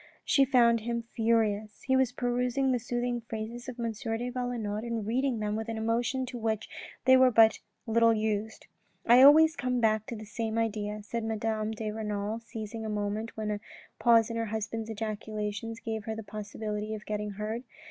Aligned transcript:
She 0.25 0.45
found 0.45 0.79
him 0.79 1.03
furious. 1.15 1.83
He 1.83 1.95
was 1.95 2.11
perusing 2.11 2.71
the 2.71 2.79
soothing 2.79 3.21
phrases 3.29 3.69
of 3.69 3.79
M. 3.79 3.91
de 3.93 4.31
Valenod 4.31 4.81
and 4.83 5.05
reading 5.05 5.37
them 5.37 5.55
with 5.55 5.69
an 5.69 5.77
emotion 5.77 6.25
to 6.25 6.39
which 6.39 6.67
they 7.05 7.15
were 7.15 7.29
but 7.29 7.59
little 7.85 8.11
used." 8.15 8.65
I 9.05 9.21
always 9.21 9.55
come 9.55 9.79
back 9.79 10.07
to 10.07 10.15
the 10.15 10.25
same 10.25 10.57
idea," 10.57 11.03
said 11.03 11.23
Madame 11.23 11.69
de 11.69 11.91
Renal 11.91 12.39
seizing 12.39 12.83
a 12.83 12.89
moment 12.89 13.37
when 13.37 13.51
a 13.51 13.59
pause 13.99 14.31
in 14.31 14.37
her 14.37 14.45
husband's 14.45 14.89
ejaculations 14.89 15.79
gave 15.79 16.05
her 16.05 16.15
the 16.15 16.23
possibility 16.23 16.95
of 16.95 17.05
getting 17.05 17.33
heard. 17.33 17.63